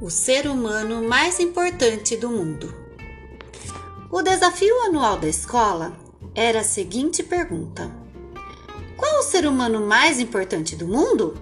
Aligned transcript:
o 0.00 0.10
ser 0.10 0.46
humano 0.46 1.08
mais 1.08 1.40
importante 1.40 2.16
do 2.16 2.28
mundo. 2.28 2.74
O 4.10 4.20
desafio 4.20 4.78
anual 4.82 5.16
da 5.16 5.26
escola 5.26 5.96
era 6.34 6.60
a 6.60 6.64
seguinte 6.64 7.22
pergunta: 7.22 7.90
Qual 8.96 9.20
o 9.20 9.22
ser 9.22 9.46
humano 9.46 9.86
mais 9.86 10.20
importante 10.20 10.76
do 10.76 10.86
mundo? 10.86 11.34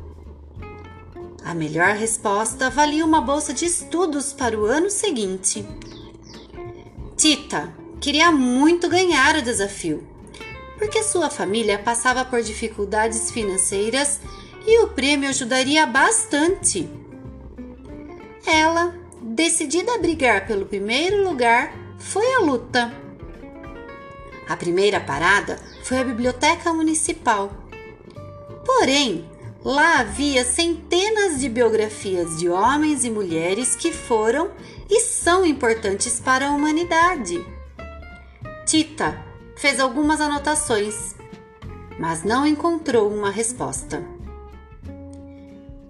A 1.45 1.53
melhor 1.53 1.95
resposta 1.95 2.71
valia 2.71 3.05
uma 3.05 3.21
bolsa 3.21 3.53
de 3.53 3.67
estudos 3.67 4.33
para 4.33 4.59
o 4.59 4.65
ano 4.65 4.89
seguinte. 4.89 5.67
Tita 7.17 7.75
queria 8.01 8.31
muito 8.31 8.89
ganhar 8.89 9.37
o 9.37 9.43
desafio, 9.43 10.07
porque 10.79 11.03
sua 11.03 11.29
família 11.29 11.79
passava 11.79 12.25
por 12.25 12.41
dificuldades 12.41 13.31
financeiras 13.31 14.21
e 14.67 14.79
o 14.85 14.89
prêmio 14.89 15.29
ajudaria 15.29 15.85
bastante. 15.87 17.04
Ela, 18.47 18.95
decidida 19.21 19.95
a 19.95 19.99
brigar 19.99 20.47
pelo 20.47 20.67
primeiro 20.67 21.25
lugar, 21.25 21.75
foi 21.99 22.35
à 22.35 22.41
luta. 22.41 22.93
A 24.49 24.57
primeira 24.57 25.01
parada 25.01 25.59
foi 25.83 25.99
a 25.99 26.05
biblioteca 26.05 26.73
municipal. 26.73 27.51
Porém, 28.65 29.29
lá 29.65 30.01
havia 30.01 30.45
centenas 30.45 31.41
de 31.41 31.49
biografias 31.49 32.39
de 32.39 32.49
homens 32.49 33.05
e 33.05 33.11
mulheres 33.11 33.75
que 33.75 33.93
foram 33.93 34.51
e 34.91 35.01
são 35.01 35.47
importantes 35.47 36.21
para 36.21 36.49
a 36.49 36.51
humanidade. 36.51 37.45
Tita 38.67 39.19
fez 39.57 39.81
algumas 39.81 40.21
anotações, 40.21 41.15
mas 41.99 42.23
não 42.23 42.47
encontrou 42.47 43.11
uma 43.11 43.31
resposta. 43.31 44.05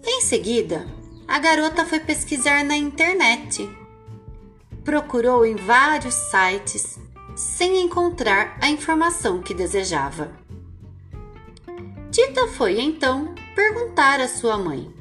Em 0.06 0.20
seguida, 0.20 0.86
a 1.26 1.38
garota 1.38 1.84
foi 1.84 2.00
pesquisar 2.00 2.64
na 2.64 2.76
internet. 2.76 3.68
Procurou 4.84 5.44
em 5.44 5.56
vários 5.56 6.14
sites 6.14 6.98
sem 7.34 7.82
encontrar 7.82 8.58
a 8.60 8.68
informação 8.68 9.42
que 9.42 9.54
desejava. 9.54 10.32
Tita 12.10 12.46
foi 12.48 12.80
então 12.80 13.34
perguntar 13.54 14.20
à 14.20 14.28
sua 14.28 14.56
mãe. 14.56 14.92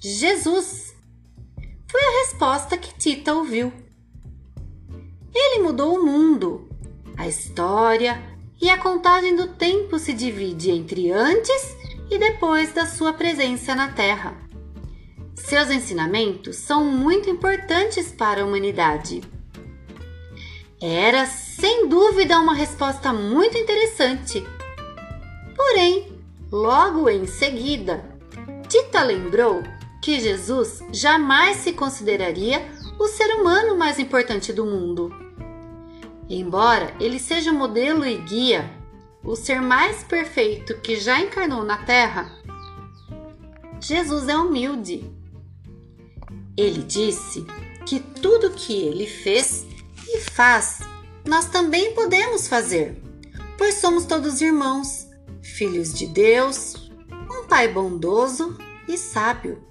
Jesus! 0.00 0.94
Foi 1.88 2.00
a 2.00 2.24
resposta 2.24 2.76
que 2.76 2.94
Tita 2.98 3.34
ouviu. 3.34 3.72
Ele 5.34 5.62
mudou 5.62 5.94
o 5.94 6.04
mundo. 6.04 6.68
A 7.16 7.28
história 7.28 8.20
e 8.60 8.68
a 8.68 8.78
contagem 8.78 9.36
do 9.36 9.48
tempo 9.54 9.98
se 9.98 10.12
divide 10.12 10.70
entre 10.70 11.10
antes 11.10 11.81
e 12.12 12.18
depois 12.18 12.74
da 12.74 12.84
sua 12.84 13.14
presença 13.14 13.74
na 13.74 13.88
Terra. 13.88 14.36
Seus 15.34 15.70
ensinamentos 15.70 16.56
são 16.56 16.84
muito 16.84 17.30
importantes 17.30 18.12
para 18.12 18.42
a 18.42 18.44
humanidade. 18.44 19.22
Era 20.78 21.24
sem 21.24 21.88
dúvida 21.88 22.38
uma 22.38 22.54
resposta 22.54 23.14
muito 23.14 23.56
interessante. 23.56 24.46
Porém, 25.56 26.20
logo 26.50 27.08
em 27.08 27.26
seguida, 27.26 28.04
Tita 28.68 29.02
lembrou 29.02 29.62
que 30.02 30.20
Jesus 30.20 30.84
jamais 30.92 31.58
se 31.58 31.72
consideraria 31.72 32.68
o 32.98 33.08
ser 33.08 33.36
humano 33.36 33.74
mais 33.74 33.98
importante 33.98 34.52
do 34.52 34.66
mundo. 34.66 35.10
Embora 36.28 36.94
ele 37.00 37.18
seja 37.18 37.50
o 37.52 37.54
modelo 37.54 38.04
e 38.04 38.16
guia 38.18 38.81
o 39.24 39.36
ser 39.36 39.60
mais 39.60 40.02
perfeito 40.02 40.78
que 40.80 40.96
já 40.96 41.20
encarnou 41.20 41.64
na 41.64 41.84
Terra, 41.84 42.30
Jesus 43.80 44.28
é 44.28 44.36
humilde. 44.36 45.08
Ele 46.56 46.82
disse 46.82 47.44
que 47.86 48.00
tudo 48.00 48.50
que 48.50 48.72
ele 48.72 49.06
fez 49.06 49.66
e 50.08 50.20
faz, 50.20 50.80
nós 51.26 51.46
também 51.46 51.94
podemos 51.94 52.48
fazer, 52.48 53.00
pois 53.56 53.76
somos 53.76 54.04
todos 54.04 54.40
irmãos, 54.40 55.08
filhos 55.42 55.92
de 55.94 56.06
Deus, 56.06 56.90
um 57.30 57.46
Pai 57.46 57.68
bondoso 57.68 58.56
e 58.88 58.96
sábio. 58.96 59.62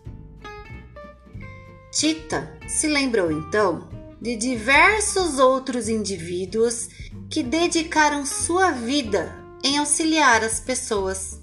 Tita 1.91 2.57
se 2.67 2.87
lembrou 2.87 3.31
então 3.31 3.89
de 4.21 4.35
diversos 4.35 5.39
outros 5.39 5.89
indivíduos 5.89 6.87
que 7.29 7.43
dedicaram 7.43 8.25
sua 8.25 8.71
vida 8.71 9.40
em 9.63 9.77
auxiliar 9.77 10.43
as 10.43 10.59
pessoas. 10.59 11.39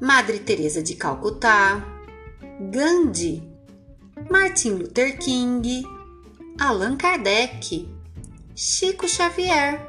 Madre 0.00 0.38
Teresa 0.38 0.82
de 0.82 0.94
Calcutá, 0.94 1.84
Gandhi, 2.70 3.42
Martin 4.30 4.70
Luther 4.70 5.18
King, 5.18 5.82
Allan 6.60 6.96
Kardec, 6.96 7.88
Chico 8.54 9.08
Xavier, 9.08 9.80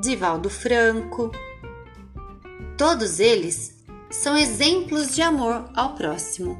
Divaldo 0.00 0.48
Franco. 0.48 1.30
Todos 2.76 3.20
eles 3.20 3.76
são 4.10 4.36
exemplos 4.36 5.14
de 5.14 5.22
amor 5.22 5.70
ao 5.74 5.94
próximo. 5.94 6.58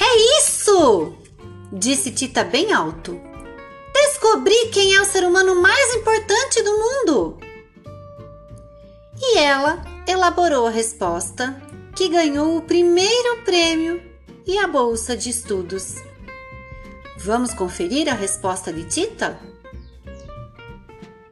É 0.00 0.40
isso! 0.40 1.14
disse 1.72 2.10
Tita 2.10 2.44
bem 2.44 2.72
alto. 2.72 3.20
Descobri 3.92 4.68
quem 4.72 4.94
é 4.94 5.00
o 5.00 5.04
ser 5.04 5.24
humano 5.24 5.60
mais 5.60 5.94
importante 5.94 6.62
do 6.62 6.72
mundo! 6.72 7.45
E 9.20 9.38
ela 9.38 9.82
elaborou 10.06 10.66
a 10.66 10.70
resposta, 10.70 11.60
que 11.94 12.08
ganhou 12.08 12.56
o 12.56 12.62
primeiro 12.62 13.42
prêmio 13.44 14.02
e 14.46 14.58
a 14.58 14.66
bolsa 14.66 15.16
de 15.16 15.30
estudos. 15.30 15.96
Vamos 17.18 17.54
conferir 17.54 18.08
a 18.08 18.14
resposta 18.14 18.72
de 18.72 18.84
Tita? 18.84 19.38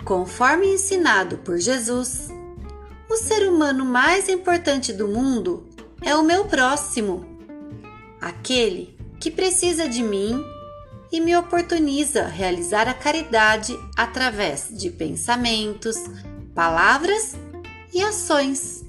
Conforme 0.05 0.67
ensinado 0.75 1.39
por 1.39 1.59
Jesus, 1.59 2.29
o 3.09 3.17
ser 3.17 3.49
humano 3.49 3.85
mais 3.85 4.29
importante 4.29 4.93
do 4.93 5.07
mundo 5.07 5.69
é 6.03 6.17
o 6.17 6.23
meu 6.23 6.47
próximo, 6.47 7.25
aquele 8.21 8.99
que 9.21 9.31
precisa 9.31 9.89
de 9.89 10.03
mim 10.03 10.45
e 11.13 11.21
me 11.21 11.37
oportuniza 11.37 12.27
realizar 12.27 12.89
a 12.89 12.95
caridade 12.95 13.79
através 13.97 14.69
de 14.71 14.91
pensamentos, 14.91 15.97
palavras 16.55 17.37
e 17.95 18.03
ações. 18.03 18.85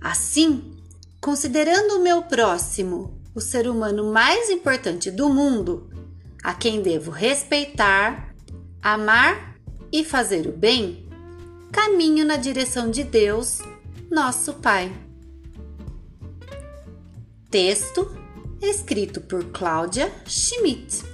Assim, 0.00 0.76
considerando 1.20 1.96
o 1.96 2.02
meu 2.02 2.22
próximo 2.22 3.18
o 3.34 3.40
ser 3.40 3.68
humano 3.68 4.12
mais 4.12 4.50
importante 4.50 5.10
do 5.10 5.28
mundo, 5.28 5.88
a 6.42 6.52
quem 6.54 6.82
devo 6.82 7.10
respeitar, 7.10 8.34
amar 8.82 9.56
e 9.92 10.04
fazer 10.04 10.46
o 10.48 10.52
bem, 10.52 11.08
caminho 11.70 12.24
na 12.24 12.36
direção 12.36 12.90
de 12.90 13.04
Deus, 13.04 13.60
nosso 14.10 14.54
Pai. 14.54 14.92
Texto 17.48 18.10
escrito 18.60 19.20
por 19.20 19.44
Cláudia 19.52 20.12
Schmidt. 20.26 21.04